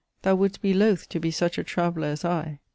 [0.23, 2.59] thou would'st be loth To be such a traveller as I.